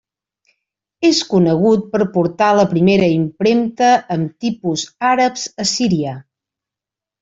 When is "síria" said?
5.77-6.21